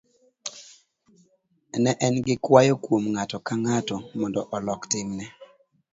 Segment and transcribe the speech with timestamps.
[1.81, 5.25] ne en gi kwayo kuom ng'ato ka ng'ato mondo olok timne